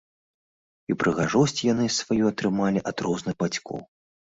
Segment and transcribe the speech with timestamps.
[0.93, 3.91] І прыгажосць яны сваю атрымалі ад розных бацькоў.